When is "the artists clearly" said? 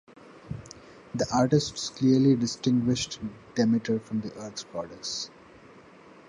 1.13-2.35